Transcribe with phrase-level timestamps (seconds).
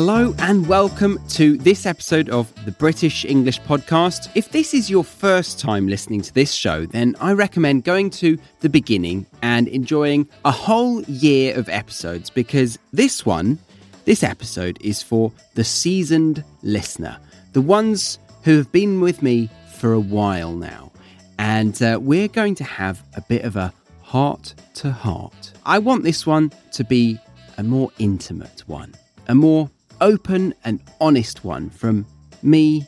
[0.00, 4.30] Hello and welcome to this episode of the British English Podcast.
[4.36, 8.38] If this is your first time listening to this show, then I recommend going to
[8.60, 13.58] the beginning and enjoying a whole year of episodes because this one,
[14.04, 17.18] this episode, is for the seasoned listener,
[17.52, 20.92] the ones who have been with me for a while now.
[21.40, 25.54] And uh, we're going to have a bit of a heart to heart.
[25.66, 27.18] I want this one to be
[27.56, 28.94] a more intimate one,
[29.26, 29.68] a more
[30.00, 32.06] open and honest one from
[32.42, 32.86] me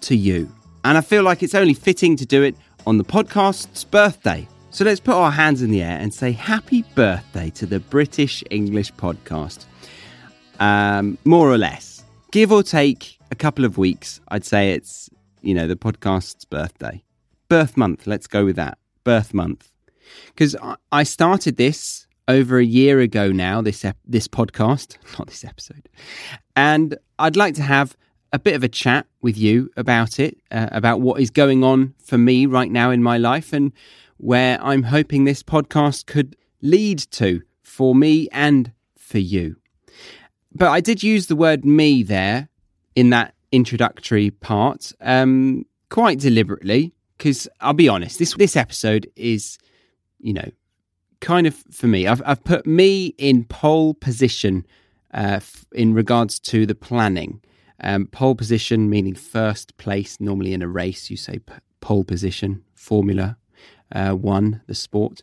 [0.00, 0.50] to you.
[0.84, 4.48] And I feel like it's only fitting to do it on the podcast's birthday.
[4.70, 8.44] So let's put our hands in the air and say happy birthday to the British
[8.50, 9.64] English podcast.
[10.60, 15.08] Um, more or less, give or take a couple of weeks, I'd say it's,
[15.42, 17.02] you know, the podcast's birthday.
[17.48, 18.78] Birth month, let's go with that.
[19.04, 19.70] Birth month.
[20.26, 20.56] Because
[20.90, 25.88] I started this over a year ago now, this, ep- this podcast, not this episode.
[26.54, 27.96] And I'd like to have
[28.32, 31.94] a bit of a chat with you about it, uh, about what is going on
[31.98, 33.72] for me right now in my life and
[34.18, 39.56] where I'm hoping this podcast could lead to for me and for you.
[40.52, 42.48] But I did use the word me there
[42.94, 49.58] in that introductory part um, quite deliberately because I'll be honest, this, this episode is,
[50.18, 50.50] you know,
[51.20, 52.06] kind of for me.
[52.06, 54.66] I've, I've put me in pole position
[55.12, 57.40] uh, f- in regards to the planning.
[57.80, 60.20] Um, pole position meaning first place.
[60.20, 62.64] Normally in a race, you say p- pole position.
[62.74, 63.36] Formula
[63.92, 65.22] uh, One, the sport.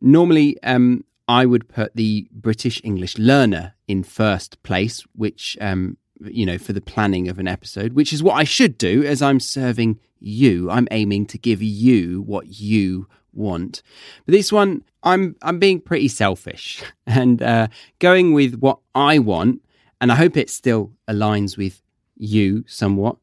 [0.00, 6.46] Normally, um, I would put the British English learner in first place, which um, you
[6.46, 9.40] know for the planning of an episode, which is what I should do as I'm
[9.40, 10.70] serving you.
[10.70, 13.82] I'm aiming to give you what you want.
[14.24, 19.62] But this one, I'm I'm being pretty selfish and uh, going with what I want,
[20.00, 21.82] and I hope it still aligns with
[22.16, 23.16] you somewhat.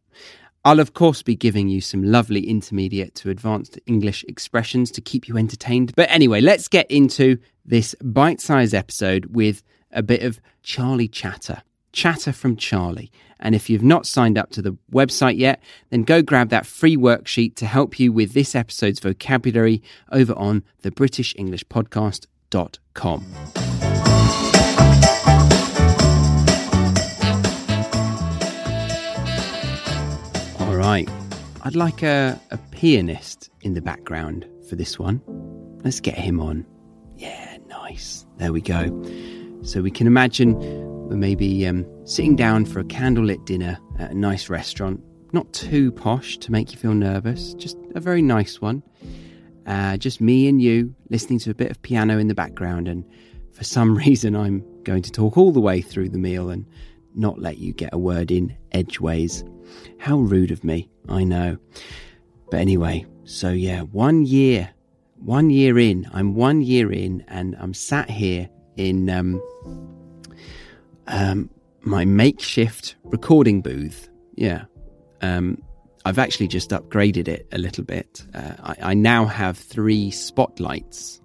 [0.65, 5.27] I'll of course be giving you some lovely intermediate to advanced English expressions to keep
[5.27, 5.93] you entertained.
[5.95, 11.63] But anyway, let's get into this bite-sized episode with a bit of Charlie chatter.
[11.93, 13.11] Chatter from Charlie.
[13.39, 16.97] And if you've not signed up to the website yet, then go grab that free
[16.97, 19.81] worksheet to help you with this episode's vocabulary
[20.11, 23.25] over on the British English Podcast.com.
[30.59, 31.09] All right.
[31.63, 35.21] I'd like a, a pianist in the background for this one.
[35.83, 36.65] Let's get him on.
[37.15, 38.25] Yeah, nice.
[38.37, 38.89] There we go.
[39.63, 40.82] So we can imagine
[41.15, 45.01] maybe um, sitting down for a candlelit dinner at a nice restaurant.
[45.31, 48.83] Not too posh to make you feel nervous, just a very nice one.
[49.65, 52.87] Uh, just me and you listening to a bit of piano in the background.
[52.87, 53.03] And
[53.51, 56.65] for some reason, I'm going to talk all the way through the meal and
[57.15, 59.43] not let you get a word in edgeways.
[59.97, 61.57] How rude of me, I know.
[62.51, 64.69] But anyway, so yeah, one year,
[65.15, 69.41] one year in, I'm one year in, and I'm sat here in um,
[71.07, 71.49] um,
[71.81, 74.09] my makeshift recording booth.
[74.35, 74.65] Yeah.
[75.21, 75.61] Um,
[76.05, 78.25] I've actually just upgraded it a little bit.
[78.33, 81.21] Uh, I, I, now have three spotlights.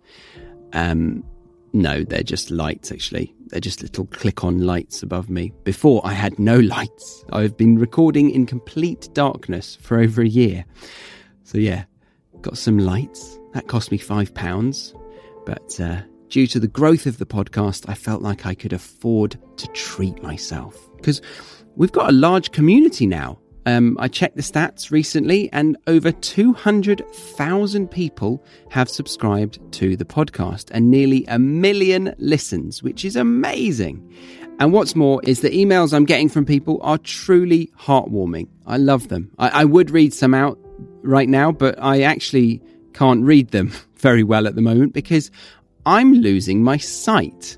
[0.72, 1.24] Um,
[1.72, 3.34] no, they're just lights, actually.
[3.48, 5.52] They're just little click on lights above me.
[5.64, 7.24] Before, I had no lights.
[7.32, 10.64] I've been recording in complete darkness for over a year.
[11.42, 11.84] So, yeah,
[12.40, 13.38] got some lights.
[13.54, 14.94] That cost me five pounds.
[15.44, 19.38] But uh, due to the growth of the podcast, I felt like I could afford
[19.56, 20.76] to treat myself.
[20.96, 21.20] Because
[21.76, 23.38] we've got a large community now.
[23.66, 30.70] Um, I checked the stats recently, and over 200,000 people have subscribed to the podcast
[30.70, 34.10] and nearly a million listens, which is amazing.
[34.58, 38.48] And what's more is the emails I'm getting from people are truly heartwarming.
[38.66, 39.30] I love them.
[39.38, 40.58] I, I would read some out
[41.02, 42.62] right now, but I actually
[42.94, 45.30] can't read them very well at the moment because
[45.88, 47.56] I'm losing my sight.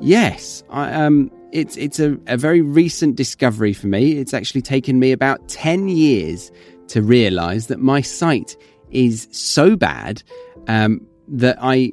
[0.00, 4.18] Yes, I, um, it's it's a, a very recent discovery for me.
[4.18, 6.50] It's actually taken me about ten years
[6.88, 8.56] to realise that my sight
[8.90, 10.24] is so bad
[10.66, 11.92] um, that I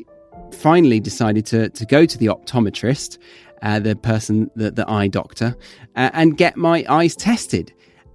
[0.53, 3.19] finally decided to to go to the optometrist,
[3.61, 5.55] uh, the person, the, the eye doctor,
[5.95, 7.71] uh, and get my eyes tested.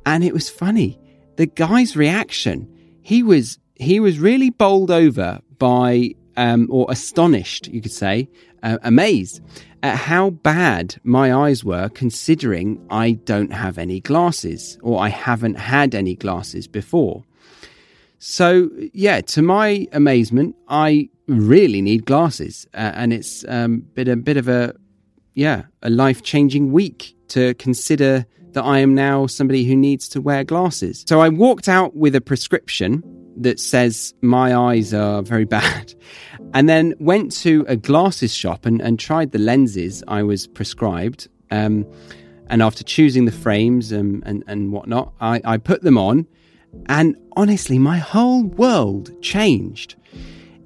[0.07, 0.99] And it was funny.
[1.37, 2.69] The guy's reaction.
[3.03, 8.29] He was he was really bowled over by um, or astonished, you could say,
[8.63, 9.41] uh, amazed
[9.83, 15.55] at how bad my eyes were, considering I don't have any glasses or I haven't
[15.55, 17.25] had any glasses before.
[18.19, 24.17] So, yeah, to my amazement, I really need glasses, uh, and it's um, been a
[24.17, 24.75] bit of a
[25.35, 30.21] yeah, a life changing week to consider that I am now somebody who needs to
[30.21, 31.05] wear glasses.
[31.09, 33.03] So I walked out with a prescription
[33.41, 35.95] that says my eyes are very bad,
[36.55, 41.29] and then went to a glasses shop and, and tried the lenses I was prescribed.
[41.51, 41.87] Um,
[42.49, 46.27] and after choosing the frames and, and, and whatnot, I, I put them on.
[46.87, 49.95] And honestly, my whole world changed.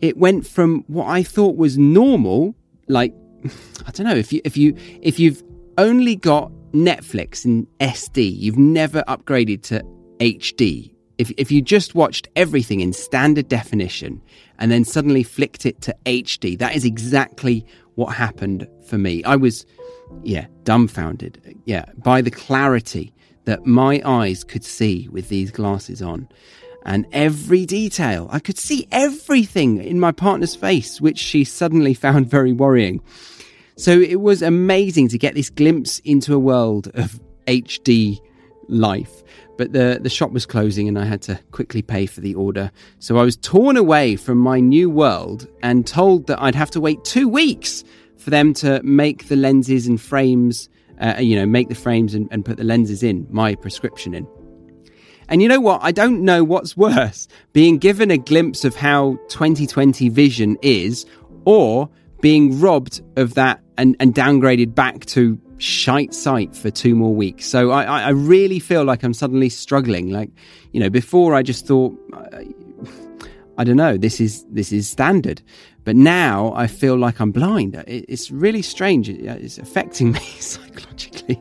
[0.01, 2.55] It went from what I thought was normal,
[2.89, 3.15] like
[3.87, 5.43] I don't know if you if you if you've
[5.79, 9.83] only got Netflix in SD, you've never upgraded to
[10.19, 10.94] HD.
[11.19, 14.21] If if you just watched everything in standard definition
[14.59, 17.65] and then suddenly flicked it to HD, that is exactly
[17.95, 19.23] what happened for me.
[19.25, 19.65] I was
[20.23, 21.57] yeah, dumbfounded.
[21.65, 23.13] Yeah, by the clarity
[23.45, 26.29] that my eyes could see with these glasses on.
[26.87, 32.29] And every detail, I could see everything in my partner's face, which she suddenly found
[32.29, 33.01] very worrying.
[33.77, 38.21] So it was amazing to get this glimpse into a world of HD
[38.69, 39.23] life.
[39.57, 42.71] But the, the shop was closing and I had to quickly pay for the order.
[42.99, 46.81] So I was torn away from my new world and told that I'd have to
[46.81, 47.85] wait two weeks
[48.17, 50.69] for them to make the lenses and frames
[51.01, 54.27] uh, you know, make the frames and, and put the lenses in, my prescription in.
[55.29, 55.81] And you know what?
[55.83, 61.07] I don't know what's worse being given a glimpse of how 2020 vision is,
[61.45, 61.89] or
[62.21, 67.47] being robbed of that and, and downgraded back to shite sight for two more weeks.
[67.47, 70.11] So I, I really feel like I'm suddenly struggling.
[70.11, 70.31] Like,
[70.73, 71.97] you know, before I just thought,
[73.57, 75.43] I don't know, this is this is standard.
[75.85, 77.83] But now I feel like I'm blind.
[77.87, 79.09] It's really strange.
[79.09, 81.41] It's affecting me psychologically.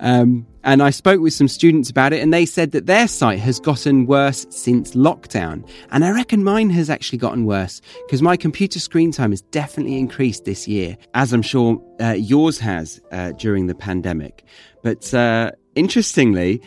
[0.00, 3.38] Um, and I spoke with some students about it, and they said that their sight
[3.38, 5.68] has gotten worse since lockdown.
[5.90, 9.98] And I reckon mine has actually gotten worse because my computer screen time has definitely
[9.98, 14.44] increased this year, as I'm sure uh, yours has uh, during the pandemic.
[14.82, 16.60] But uh, interestingly,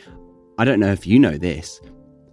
[0.57, 1.81] I don't know if you know this,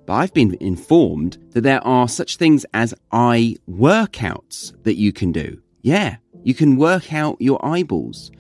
[0.07, 5.33] but I've been informed that there are such things as eye workouts that you can
[5.33, 5.61] do.
[5.83, 8.31] Yeah, you can work out your eyeballs.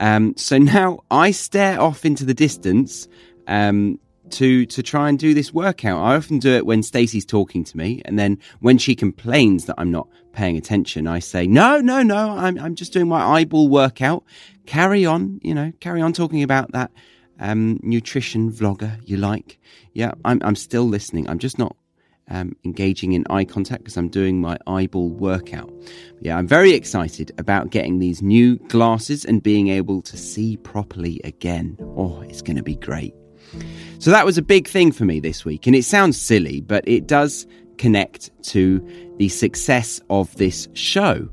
[0.00, 3.06] Um, so now I stare off into the distance
[3.46, 3.98] um,
[4.30, 6.02] to to try and do this workout.
[6.02, 9.76] I often do it when Stacey's talking to me, and then when she complains that
[9.78, 13.68] I'm not paying attention, I say, "No, no, no, I'm I'm just doing my eyeball
[13.68, 14.24] workout.
[14.66, 16.90] Carry on, you know, carry on talking about that
[17.40, 19.58] um, nutrition vlogger you like.
[19.94, 21.28] Yeah, I'm, I'm still listening.
[21.28, 21.74] I'm just not
[22.30, 25.70] um, engaging in eye contact because I'm doing my eyeball workout.
[26.20, 31.20] Yeah, I'm very excited about getting these new glasses and being able to see properly
[31.24, 31.76] again.
[31.96, 33.14] Oh, it's going to be great.
[33.98, 35.66] So that was a big thing for me this week.
[35.66, 37.46] And it sounds silly, but it does
[37.78, 41.28] connect to the success of this show.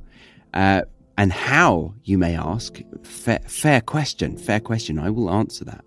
[0.53, 0.81] Uh,
[1.17, 2.79] and how, you may ask?
[3.03, 4.99] Fair, fair question, fair question.
[4.99, 5.83] I will answer that.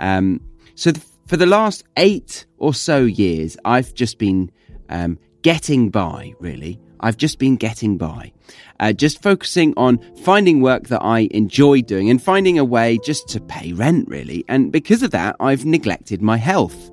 [0.00, 0.40] Um,
[0.74, 4.50] so, th- for the last eight or so years, I've just been
[4.88, 6.80] um, getting by, really.
[6.98, 8.32] I've just been getting by.
[8.80, 13.28] Uh, just focusing on finding work that I enjoy doing and finding a way just
[13.28, 14.44] to pay rent, really.
[14.48, 16.90] And because of that, I've neglected my health.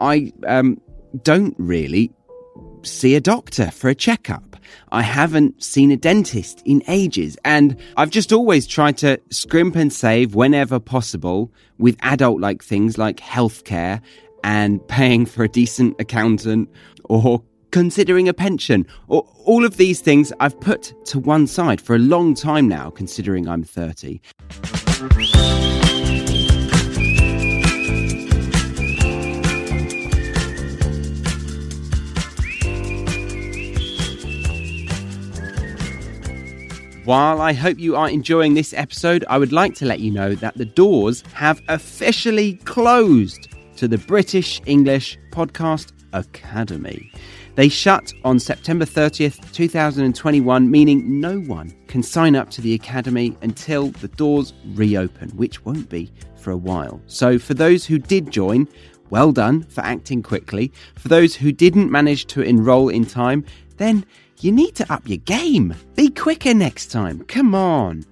[0.00, 0.80] I um,
[1.22, 2.10] don't really
[2.82, 4.47] see a doctor for a checkup.
[4.92, 9.92] I haven't seen a dentist in ages, and I've just always tried to scrimp and
[9.92, 14.00] save whenever possible with adult like things like healthcare
[14.44, 16.68] and paying for a decent accountant
[17.04, 21.98] or considering a pension all of these things I've put to one side for a
[21.98, 24.20] long time now, considering I'm 30.
[37.08, 40.34] While I hope you are enjoying this episode, I would like to let you know
[40.34, 43.48] that the doors have officially closed
[43.78, 47.10] to the British English Podcast Academy.
[47.54, 53.34] They shut on September 30th, 2021, meaning no one can sign up to the Academy
[53.40, 57.00] until the doors reopen, which won't be for a while.
[57.06, 58.68] So, for those who did join,
[59.08, 60.74] well done for acting quickly.
[60.96, 63.46] For those who didn't manage to enroll in time,
[63.78, 64.04] then
[64.40, 65.74] you need to up your game.
[65.94, 67.24] Be quicker next time.
[67.24, 68.04] Come on.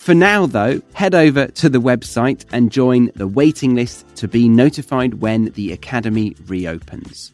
[0.00, 4.48] For now, though, head over to the website and join the waiting list to be
[4.48, 7.32] notified when the Academy reopens.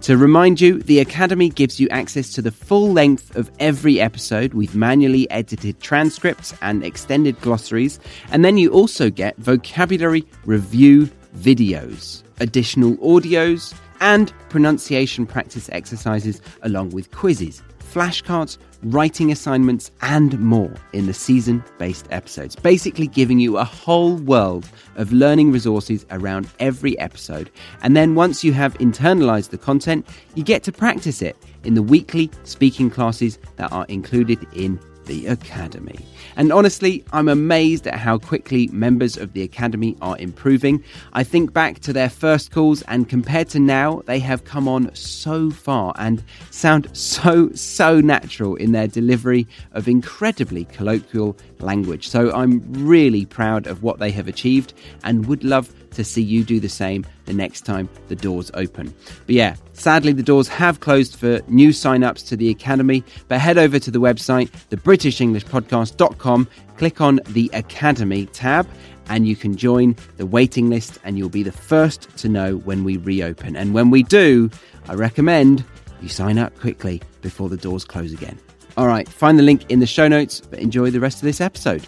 [0.00, 4.52] To remind you, the Academy gives you access to the full length of every episode
[4.52, 8.00] with manually edited transcripts and extended glossaries,
[8.32, 16.90] and then you also get vocabulary review videos, additional audios, and pronunciation practice exercises along
[16.90, 23.56] with quizzes flashcards, writing assignments, and more in the season based episodes, basically giving you
[23.56, 27.50] a whole world of learning resources around every episode.
[27.82, 31.82] And then once you have internalized the content, you get to practice it in the
[31.82, 35.98] weekly speaking classes that are included in the Academy.
[36.36, 40.84] And honestly, I'm amazed at how quickly members of the Academy are improving.
[41.14, 44.94] I think back to their first calls, and compared to now, they have come on
[44.94, 52.08] so far and sound so, so natural in their delivery of incredibly colloquial language.
[52.08, 56.44] So I'm really proud of what they have achieved and would love to see you
[56.44, 58.94] do the same the next time the doors open.
[59.26, 63.58] But yeah, sadly, the doors have closed for new sign-ups to the Academy, but head
[63.58, 68.68] over to the website, thebritishenglishpodcast.com, click on the Academy tab,
[69.08, 72.84] and you can join the waiting list, and you'll be the first to know when
[72.84, 73.56] we reopen.
[73.56, 74.50] And when we do,
[74.88, 75.64] I recommend
[76.00, 78.38] you sign up quickly before the doors close again.
[78.76, 81.40] All right, find the link in the show notes, but enjoy the rest of this
[81.40, 81.86] episode.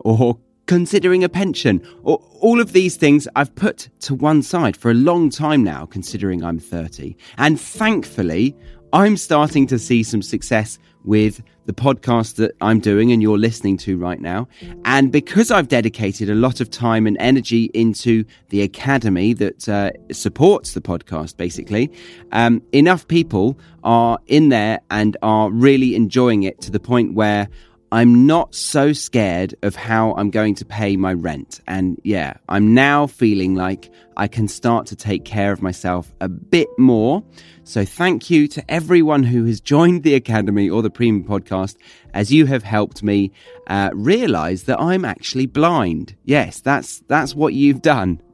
[0.00, 4.90] Or considering a pension, or all of these things I've put to one side for
[4.90, 7.16] a long time now, considering I'm 30.
[7.38, 8.56] And thankfully,
[8.92, 13.76] I'm starting to see some success with the podcast that I'm doing and you're listening
[13.78, 14.48] to right now.
[14.84, 19.92] And because I've dedicated a lot of time and energy into the academy that uh,
[20.12, 21.90] supports the podcast, basically,
[22.32, 27.48] um, enough people are in there and are really enjoying it to the point where
[27.92, 31.60] I'm not so scared of how I'm going to pay my rent.
[31.66, 36.28] And yeah, I'm now feeling like I can start to take care of myself a
[36.28, 37.24] bit more.
[37.64, 41.76] So thank you to everyone who has joined the Academy or the Premium Podcast
[42.14, 43.32] as you have helped me
[43.66, 46.14] uh, realize that I'm actually blind.
[46.24, 48.20] Yes, that's, that's what you've done.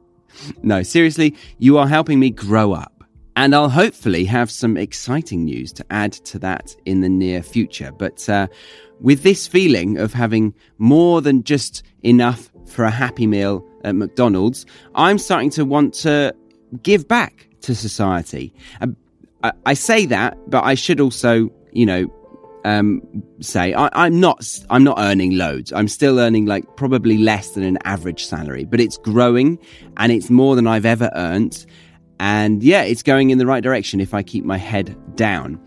[0.61, 2.96] No, seriously, you are helping me grow up.
[3.37, 7.91] And I'll hopefully have some exciting news to add to that in the near future.
[7.91, 8.47] But uh,
[8.99, 14.65] with this feeling of having more than just enough for a happy meal at McDonald's,
[14.95, 16.33] I'm starting to want to
[16.81, 18.55] give back to society.
[19.43, 22.11] I, I say that, but I should also, you know,
[22.65, 23.03] um,
[23.39, 25.71] say I, am not I'm not earning loads.
[25.71, 29.59] I'm still earning like probably less than an average salary, but it's growing
[29.97, 31.67] and it's more than I've ever earned.
[32.19, 35.61] And yeah, it's going in the right direction if I keep my head down.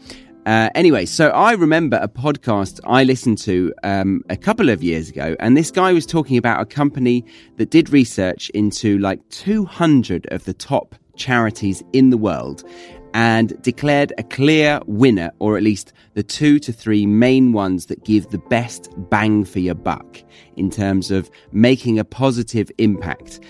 [0.46, 5.10] Uh, anyway, so I remember a podcast I listened to um, a couple of years
[5.10, 7.24] ago, and this guy was talking about a company
[7.56, 12.64] that did research into like 200 of the top charities in the world
[13.12, 18.04] and declared a clear winner, or at least the two to three main ones that
[18.04, 20.22] give the best bang for your buck
[20.56, 23.40] in terms of making a positive impact.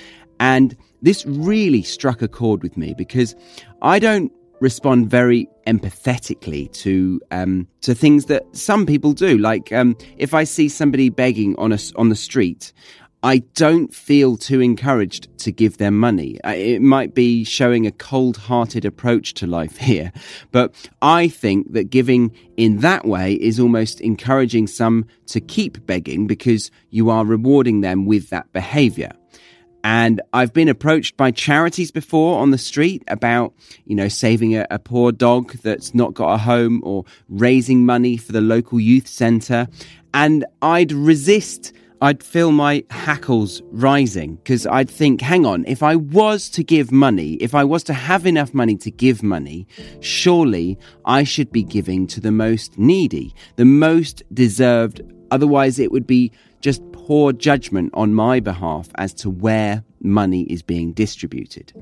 [0.40, 3.34] And this really struck a chord with me because
[3.82, 9.38] I don't respond very empathetically to um, to things that some people do.
[9.38, 12.72] Like um, if I see somebody begging on a, on the street,
[13.22, 16.38] I don't feel too encouraged to give them money.
[16.44, 20.12] It might be showing a cold hearted approach to life here,
[20.52, 26.26] but I think that giving in that way is almost encouraging some to keep begging
[26.26, 29.12] because you are rewarding them with that behavior.
[29.82, 33.54] And I've been approached by charities before on the street about,
[33.86, 38.16] you know, saving a, a, poor dog that's not got a home or raising money
[38.16, 39.68] for the local youth centre.
[40.12, 41.72] And I'd resist,
[42.02, 46.90] I'd feel my hackles rising because I'd think, hang on, if I was to give
[46.90, 49.66] money, if I was to have enough money to give money,
[50.00, 55.02] surely I should be giving to the most needy, the most deserved.
[55.30, 60.62] Otherwise, it would be just poor judgment on my behalf as to where money is
[60.62, 61.72] being distributed.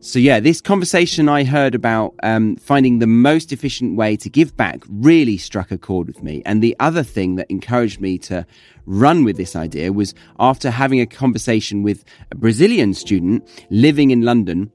[0.00, 4.54] So, yeah, this conversation I heard about um, finding the most efficient way to give
[4.54, 6.42] back really struck a chord with me.
[6.44, 8.44] And the other thing that encouraged me to
[8.84, 14.20] run with this idea was after having a conversation with a Brazilian student living in
[14.20, 14.70] London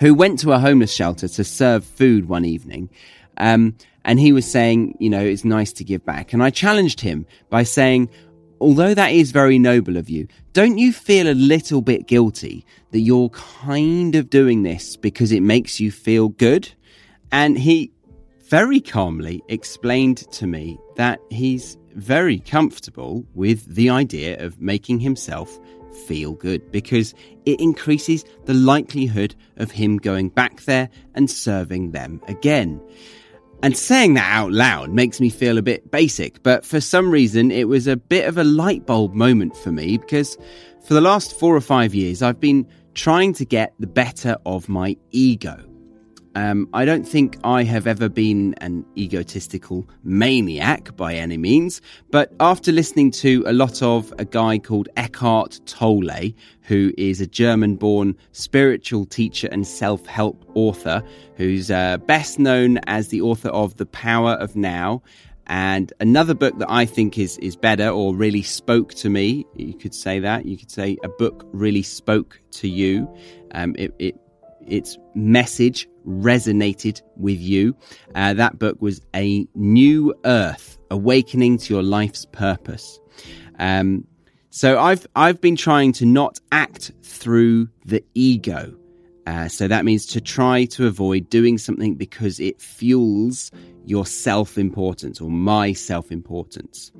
[0.00, 2.90] who went to a homeless shelter to serve food one evening.
[3.36, 6.32] Um, and he was saying, you know, it's nice to give back.
[6.32, 8.10] And I challenged him by saying,
[8.60, 13.00] although that is very noble of you, don't you feel a little bit guilty that
[13.00, 16.72] you're kind of doing this because it makes you feel good?
[17.30, 17.92] And he
[18.48, 25.58] very calmly explained to me that he's very comfortable with the idea of making himself
[26.06, 27.14] feel good because
[27.46, 32.80] it increases the likelihood of him going back there and serving them again.
[33.62, 37.52] And saying that out loud makes me feel a bit basic, but for some reason
[37.52, 40.36] it was a bit of a light bulb moment for me because
[40.84, 44.68] for the last four or five years I've been trying to get the better of
[44.68, 45.71] my ego.
[46.34, 52.32] Um, I don't think I have ever been an egotistical maniac by any means, but
[52.40, 57.76] after listening to a lot of a guy called Eckhart Tolle, who is a German
[57.76, 61.02] born spiritual teacher and self help author,
[61.36, 65.02] who's uh, best known as the author of The Power of Now.
[65.48, 69.74] And another book that I think is, is better or really spoke to me, you
[69.74, 70.46] could say that.
[70.46, 73.12] You could say a book really spoke to you.
[73.54, 74.16] Um, it, it
[74.66, 77.76] its message resonated with you.
[78.14, 83.00] Uh, that book was A New Earth Awakening to Your Life's Purpose.
[83.58, 84.06] Um,
[84.50, 88.74] so I've I've been trying to not act through the ego.
[89.26, 93.52] Uh, so that means to try to avoid doing something because it fuels
[93.86, 96.92] your self importance or my self importance,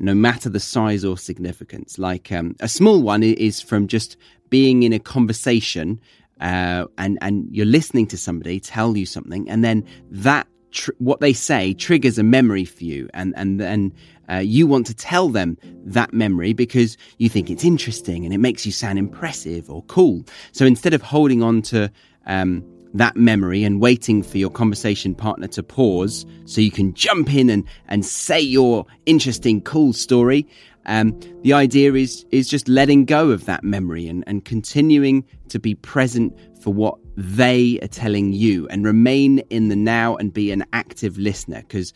[0.00, 1.98] no matter the size or significance.
[1.98, 4.16] Like um, a small one is from just
[4.50, 6.00] being in a conversation
[6.40, 11.20] uh, and and you're listening to somebody tell you something, and then that tr- what
[11.20, 13.92] they say triggers a memory for you, and and then
[14.30, 18.38] uh, you want to tell them that memory because you think it's interesting and it
[18.38, 20.24] makes you sound impressive or cool.
[20.52, 21.90] So instead of holding on to
[22.26, 22.62] um,
[22.94, 27.50] that memory and waiting for your conversation partner to pause so you can jump in
[27.50, 30.46] and, and say your interesting, cool story.
[30.88, 35.58] Um, the idea is is just letting go of that memory and, and continuing to
[35.58, 40.50] be present for what they are telling you and remain in the now and be
[40.50, 41.60] an active listener.
[41.60, 41.92] Because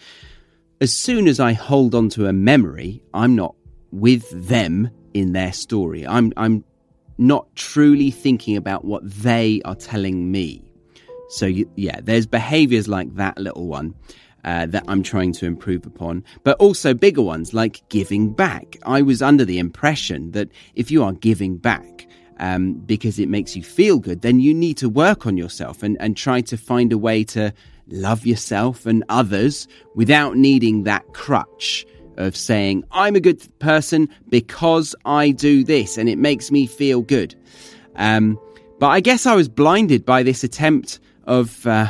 [0.81, 3.55] as soon as I hold on to a memory, I'm not
[3.91, 6.07] with them in their story.
[6.07, 6.63] I'm I'm
[7.17, 10.63] not truly thinking about what they are telling me.
[11.31, 13.95] So yeah, there's behaviors like that little one
[14.45, 18.77] uh, that I'm trying to improve upon, but also bigger ones like giving back.
[18.85, 22.07] I was under the impression that if you are giving back,
[22.39, 25.97] um, because it makes you feel good, then you need to work on yourself and,
[26.01, 27.53] and try to find a way to
[27.89, 34.95] love yourself and others without needing that crutch of saying, I'm a good person because
[35.05, 37.35] I do this and it makes me feel good.
[37.97, 38.39] Um,
[38.79, 41.89] but I guess I was blinded by this attempt of uh,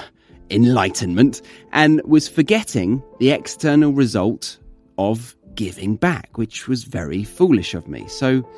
[0.53, 4.59] enlightenment and was forgetting the external result
[4.99, 8.07] of giving back, which was very foolish of me.
[8.09, 8.49] So,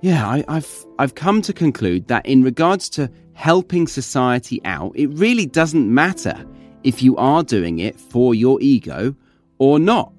[0.00, 5.08] yeah, I, have I've come to conclude that in regards to helping society out, it
[5.08, 6.46] really doesn't matter
[6.84, 9.14] if you are doing it for your ego
[9.58, 10.12] or not,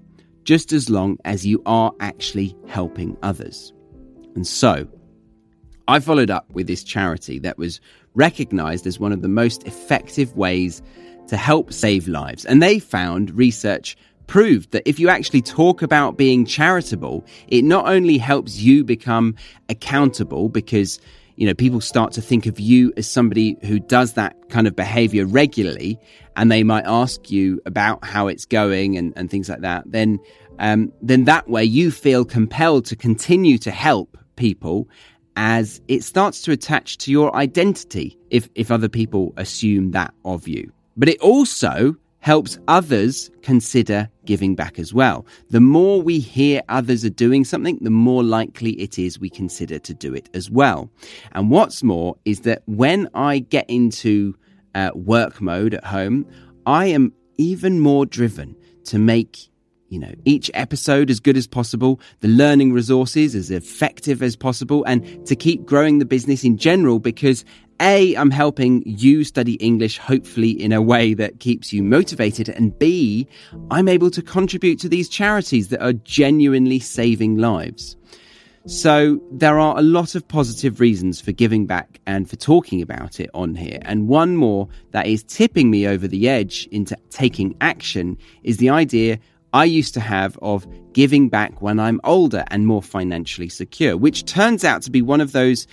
[0.44, 3.74] just as long as you are actually helping others.
[4.36, 4.88] And so,
[5.88, 7.80] I followed up with this charity that was
[8.13, 10.82] recognized as one of the most effective ways
[11.28, 12.45] to help save lives.
[12.45, 13.95] And they found research
[14.28, 19.36] proved that if you actually talk about being charitable, it not only helps you become
[19.69, 21.00] accountable because
[21.38, 24.76] you know people start to think of you as somebody who does that kind of
[24.76, 26.00] behavior regularly
[26.36, 30.19] and they might ask you about how it's going and, and things like that then
[30.58, 34.89] um, then that way you feel compelled to continue to help people
[35.38, 40.47] as it starts to attach to your identity if, if other people assume that of
[40.47, 40.69] you.
[40.97, 45.26] But it also helps others consider giving back as well.
[45.52, 49.78] The more we hear others are doing something, the more likely it is we consider
[49.80, 50.89] to do it as well.
[51.34, 54.36] And what's more is that when I get into
[54.73, 56.26] uh, work mode at home,
[56.65, 59.50] I am even more driven to make
[59.89, 64.84] you know, each episode as good as possible, the learning resources as effective as possible,
[64.86, 67.45] and to keep growing the business in general because
[67.80, 72.78] A, I'm helping you study English hopefully in a way that keeps you motivated, and
[72.78, 73.28] B,
[73.71, 77.95] I'm able to contribute to these charities that are genuinely saving lives.
[78.67, 83.21] So there are a lot of positive reasons for giving back and for talking about
[83.21, 83.80] it on here.
[83.84, 88.69] And one more that is tipping me over the edge into taking action is the
[88.69, 89.19] idea
[89.54, 94.26] I used to have of giving back when I'm older and more financially secure, which
[94.26, 95.68] turns out to be one of those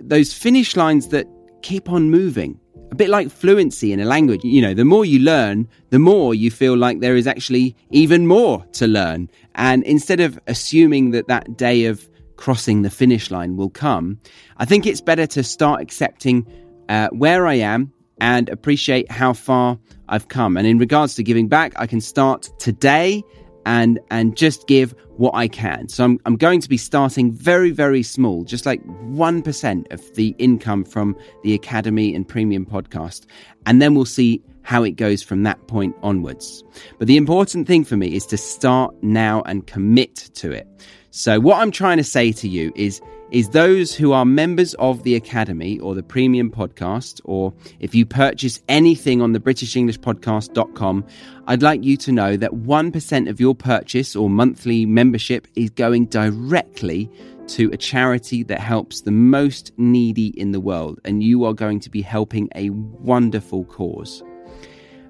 [0.00, 1.26] those finish lines that
[1.62, 2.58] keep on moving.
[2.92, 4.42] A bit like fluency in a language.
[4.42, 8.26] You know, the more you learn, the more you feel like there is actually even
[8.26, 9.30] more to learn.
[9.54, 14.18] And instead of assuming that that day of crossing the finish line will come,
[14.56, 16.46] I think it's better to start accepting
[16.88, 19.78] uh, where I am and appreciate how far
[20.10, 20.56] I've come.
[20.56, 23.24] And in regards to giving back, I can start today
[23.66, 25.88] and and just give what I can.
[25.88, 30.34] So I'm I'm going to be starting very very small, just like 1% of the
[30.38, 33.26] income from the Academy and Premium podcast,
[33.66, 36.62] and then we'll see how it goes from that point onwards.
[36.98, 40.66] But the important thing for me is to start now and commit to it.
[41.12, 43.00] So, what I'm trying to say to you is,
[43.32, 48.06] is those who are members of the Academy or the Premium Podcast, or if you
[48.06, 51.04] purchase anything on the BritishEnglishPodcast.com,
[51.48, 56.06] I'd like you to know that 1% of your purchase or monthly membership is going
[56.06, 57.10] directly
[57.48, 61.00] to a charity that helps the most needy in the world.
[61.04, 64.22] And you are going to be helping a wonderful cause.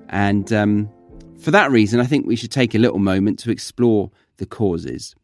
[0.08, 0.88] And um,
[1.38, 5.14] for that reason, I think we should take a little moment to explore the causes.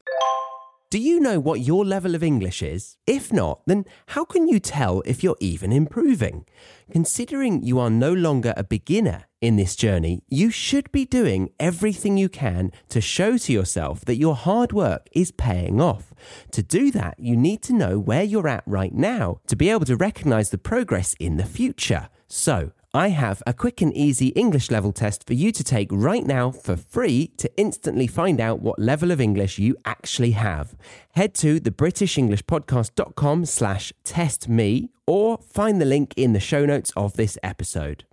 [0.88, 2.96] Do you know what your level of English is?
[3.08, 6.46] If not, then how can you tell if you're even improving?
[6.92, 12.16] Considering you are no longer a beginner in this journey, you should be doing everything
[12.16, 16.14] you can to show to yourself that your hard work is paying off.
[16.52, 19.86] To do that, you need to know where you're at right now to be able
[19.86, 22.10] to recognize the progress in the future.
[22.28, 26.24] So, I have a quick and easy English level test for you to take right
[26.24, 30.74] now for free to instantly find out what level of English you actually have.
[31.10, 37.12] Head to thebritishenglishpodcast.com slash test me or find the link in the show notes of
[37.18, 38.04] this episode.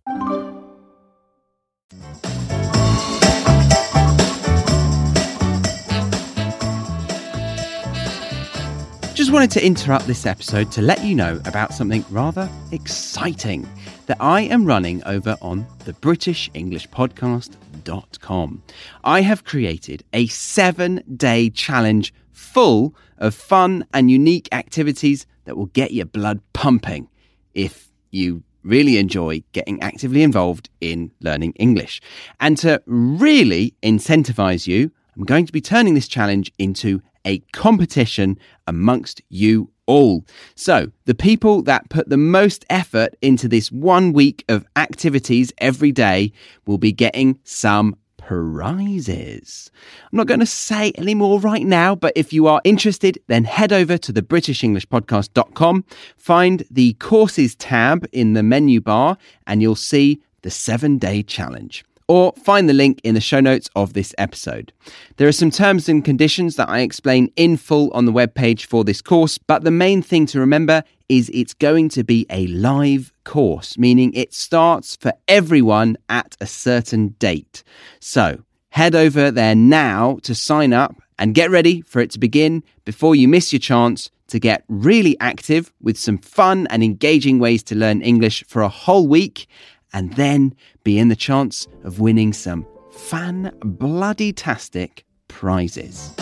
[9.13, 13.65] Just wanted to interrupt this episode to let you know about something rather exciting
[14.05, 18.63] that I am running over on the BritishEnglishPodcast.com.
[19.03, 25.67] I have created a seven day challenge full of fun and unique activities that will
[25.67, 27.07] get your blood pumping
[27.53, 32.01] if you really enjoy getting actively involved in learning English.
[32.39, 38.37] And to really incentivize you, I'm going to be turning this challenge into a competition
[38.67, 40.25] amongst you all.
[40.55, 45.91] So, the people that put the most effort into this one week of activities every
[45.91, 46.31] day
[46.65, 49.69] will be getting some prizes.
[50.11, 53.43] I'm not going to say any more right now, but if you are interested, then
[53.43, 55.83] head over to the BritishEnglishPodcast.com,
[56.15, 61.83] find the courses tab in the menu bar, and you'll see the seven day challenge
[62.07, 64.73] or find the link in the show notes of this episode.
[65.17, 68.83] There are some terms and conditions that I explain in full on the webpage for
[68.83, 73.13] this course, but the main thing to remember is it's going to be a live
[73.23, 77.63] course, meaning it starts for everyone at a certain date.
[77.99, 82.63] So head over there now to sign up and get ready for it to begin
[82.85, 87.61] before you miss your chance to get really active with some fun and engaging ways
[87.61, 89.47] to learn English for a whole week
[89.93, 96.13] and then be in the chance of winning some fan bloody tastic prizes.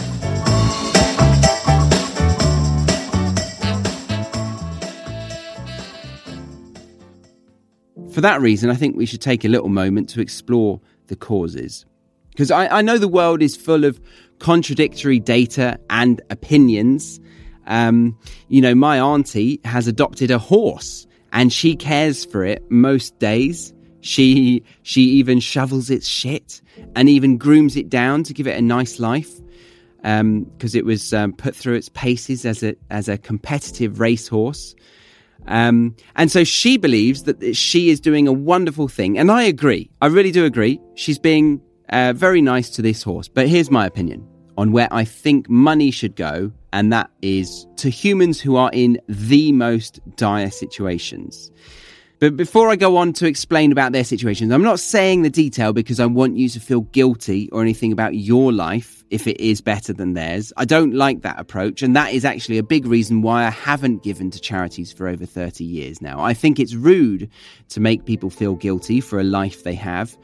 [8.12, 11.86] For that reason, I think we should take a little moment to explore the causes.
[12.32, 14.02] Because I, I know the world is full of
[14.40, 17.22] contradictory data and opinions.
[17.68, 18.18] Um,
[18.50, 23.74] you know, my auntie has adopted a horse and she cares for it most days.
[24.02, 26.62] She she even shovels its shit
[26.96, 29.32] and even grooms it down to give it a nice life
[29.98, 34.76] because um, it was um, put through its paces as a as a competitive racehorse.
[35.48, 39.90] Um, and so she believes that she is doing a wonderful thing, and I agree.
[40.02, 40.80] I really do agree.
[40.96, 43.28] She's being uh, very nice to this horse.
[43.28, 47.90] But here's my opinion on where I think money should go, and that is to
[47.90, 51.52] humans who are in the most dire situations.
[52.20, 55.74] But before I go on to explain about their situations, I'm not saying the detail
[55.74, 59.62] because I want you to feel guilty or anything about your life if it is
[59.62, 60.52] better than theirs.
[60.58, 64.04] I don't like that approach, and that is actually a big reason why I haven't
[64.04, 66.20] given to charities for over 30 years now.
[66.22, 67.30] I think it's rude
[67.70, 70.18] to make people feel guilty for a life they have.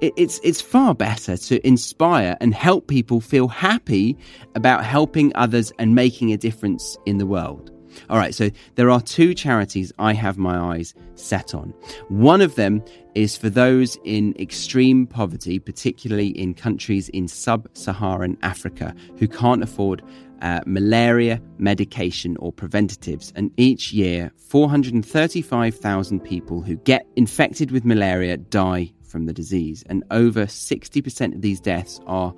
[0.00, 4.16] It's, it's far better to inspire and help people feel happy
[4.54, 7.73] about helping others and making a difference in the world.
[8.10, 11.74] All right, so there are two charities I have my eyes set on.
[12.08, 12.82] One of them
[13.14, 19.62] is for those in extreme poverty, particularly in countries in sub Saharan Africa who can't
[19.62, 20.02] afford
[20.42, 23.32] uh, malaria medication or preventatives.
[23.34, 29.84] And each year, 435,000 people who get infected with malaria die from the disease.
[29.88, 32.34] And over 60% of these deaths are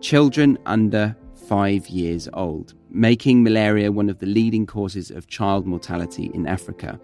[0.00, 1.16] children under
[1.48, 7.00] five years old, making malaria one of the leading causes of child mortality in Africa.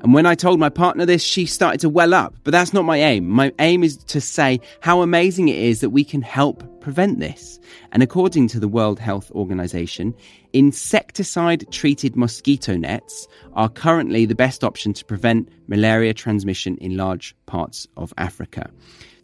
[0.00, 2.34] And when I told my partner this, she started to well up.
[2.44, 3.28] But that's not my aim.
[3.28, 7.60] My aim is to say how amazing it is that we can help prevent this.
[7.92, 10.14] And according to the World Health Organization,
[10.52, 17.34] insecticide treated mosquito nets are currently the best option to prevent malaria transmission in large
[17.46, 18.70] parts of Africa.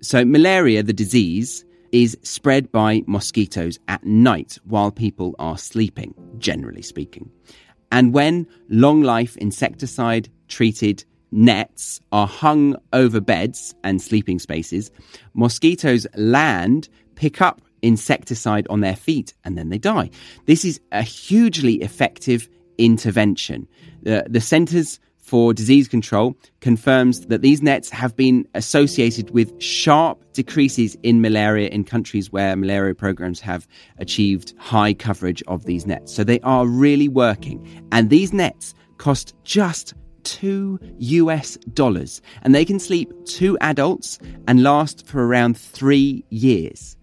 [0.00, 6.82] So, malaria, the disease, is spread by mosquitoes at night while people are sleeping, generally
[6.82, 7.30] speaking.
[7.92, 14.90] And when long life insecticide treated nets are hung over beds and sleeping spaces,
[15.34, 20.10] mosquitoes land, pick up insecticide on their feet, and then they die.
[20.46, 23.68] This is a hugely effective intervention.
[24.02, 30.22] The, the Centers for Disease Control confirms that these nets have been associated with sharp
[30.32, 33.66] decreases in malaria in countries where malaria programs have
[33.98, 36.14] achieved high coverage of these nets.
[36.14, 37.58] So they are really working.
[37.90, 44.62] And these nets cost just two US dollars, and they can sleep two adults and
[44.62, 46.96] last for around three years.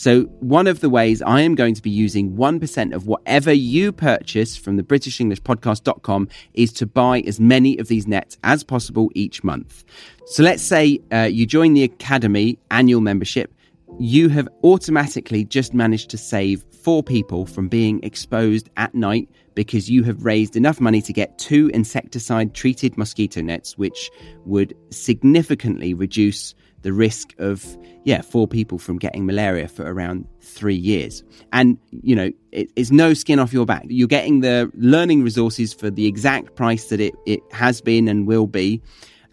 [0.00, 3.92] So, one of the ways I am going to be using 1% of whatever you
[3.92, 9.44] purchase from the BritishEnglishPodcast.com is to buy as many of these nets as possible each
[9.44, 9.84] month.
[10.24, 13.52] So, let's say uh, you join the Academy annual membership,
[13.98, 19.90] you have automatically just managed to save four people from being exposed at night because
[19.90, 24.10] you have raised enough money to get two insecticide treated mosquito nets, which
[24.46, 30.74] would significantly reduce the risk of yeah four people from getting malaria for around three
[30.74, 31.22] years.
[31.52, 33.84] And you know it, it's no skin off your back.
[33.88, 38.26] You're getting the learning resources for the exact price that it, it has been and
[38.26, 38.82] will be.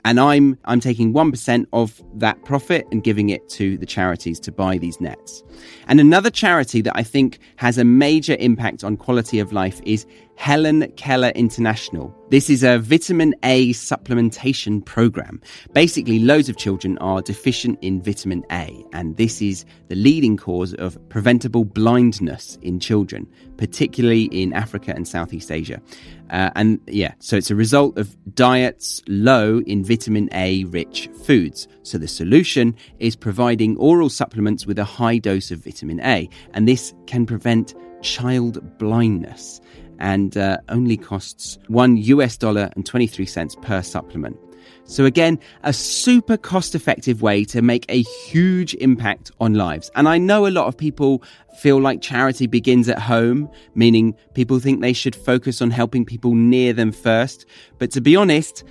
[0.06, 4.54] And I'm I'm taking 1% of that profit and giving it to the charities to
[4.54, 5.44] buy these nets.
[5.88, 10.06] And another charity that I think has a major impact on quality of life is
[10.38, 12.16] Helen Keller International.
[12.30, 15.42] This is a vitamin A supplementation program.
[15.74, 20.76] Basically, loads of children are deficient in vitamin A, and this is the leading cause
[20.76, 25.82] of preventable blindness in children, particularly in Africa and Southeast Asia.
[26.30, 31.68] Uh, and yeah, so it's a result of diets low in vitamin A rich foods.
[31.82, 36.68] So the solution is providing oral supplements with a high dose of vitamin A, and
[36.68, 37.74] this can prevent
[38.04, 39.60] child blindness
[40.00, 44.38] and uh, only costs one US dollar and 23 cents per supplement.
[44.90, 49.92] So, again, a super cost effective way to make a huge impact on lives.
[49.96, 51.24] And I know a lot of people
[51.60, 56.36] feel like charity begins at home, meaning people think they should focus on helping people
[56.36, 57.46] near them first.
[57.80, 58.64] But to be honest,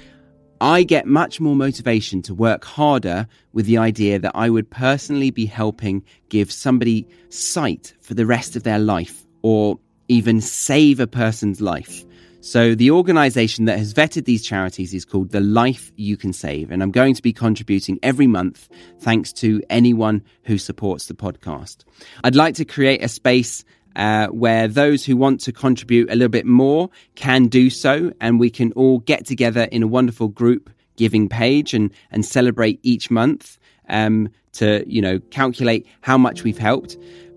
[0.61, 5.31] I get much more motivation to work harder with the idea that I would personally
[5.31, 11.07] be helping give somebody sight for the rest of their life or even save a
[11.07, 12.05] person's life.
[12.41, 16.71] So, the organization that has vetted these charities is called The Life You Can Save.
[16.71, 18.69] And I'm going to be contributing every month
[19.01, 21.79] thanks to anyone who supports the podcast.
[22.23, 23.65] I'd like to create a space
[23.97, 28.13] uh, where those who want to contribute a little bit more can do so.
[28.21, 32.79] And we can all get together in a wonderful group giving page and, and celebrate
[32.83, 36.97] each month um, to, you know, calculate how much we've helped.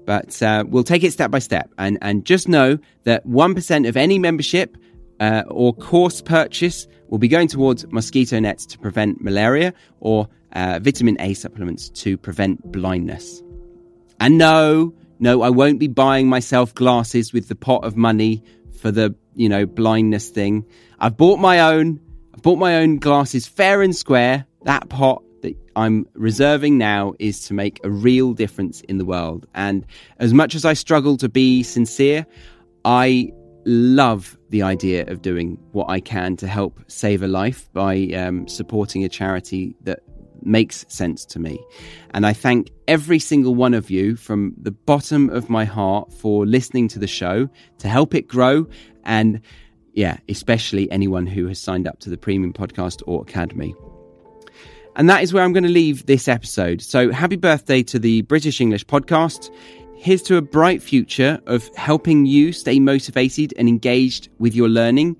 [0.09, 1.69] But uh, we'll take it step by step.
[1.77, 4.75] And, and just know that 1% of any membership
[5.19, 10.79] uh, or course purchase will be going towards mosquito nets to prevent malaria or uh,
[10.81, 13.43] vitamin A supplements to prevent blindness.
[14.19, 18.43] And no, no, I won't be buying myself glasses with the pot of money
[18.81, 20.65] for the, you know, blindness thing.
[20.97, 21.99] I've bought my own.
[22.33, 24.47] I've bought my own glasses fair and square.
[24.63, 25.21] That pot
[25.79, 29.47] I'm reserving now is to make a real difference in the world.
[29.55, 29.85] And
[30.17, 32.25] as much as I struggle to be sincere,
[32.83, 33.31] I
[33.65, 38.45] love the idea of doing what I can to help save a life by um,
[38.47, 39.99] supporting a charity that
[40.41, 41.63] makes sense to me.
[42.11, 46.45] And I thank every single one of you from the bottom of my heart for
[46.45, 48.67] listening to the show to help it grow.
[49.05, 49.39] And
[49.93, 53.73] yeah, especially anyone who has signed up to the Premium Podcast or Academy.
[54.95, 56.81] And that is where I'm going to leave this episode.
[56.81, 59.49] So happy birthday to the British English podcast.
[59.95, 65.17] Here's to a bright future of helping you stay motivated and engaged with your learning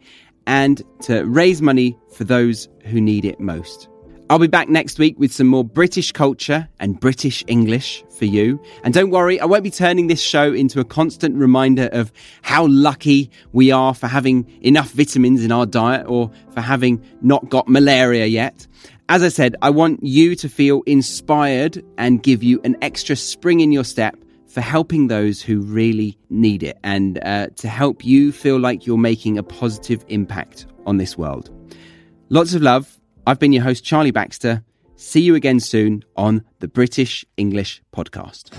[0.47, 3.89] and to raise money for those who need it most.
[4.32, 8.62] I'll be back next week with some more British culture and British English for you.
[8.84, 12.12] And don't worry, I won't be turning this show into a constant reminder of
[12.43, 17.49] how lucky we are for having enough vitamins in our diet or for having not
[17.49, 18.67] got malaria yet.
[19.12, 23.60] As I said, I want you to feel inspired and give you an extra spring
[23.60, 24.15] in your step
[24.48, 29.00] for helping those who really need it and uh, to help you feel like you're
[29.00, 31.50] making a positive impact on this world.
[32.30, 33.00] Lots of love.
[33.26, 34.63] I've been your host, Charlie Baxter.
[34.95, 38.52] See you again soon on the British English Podcast.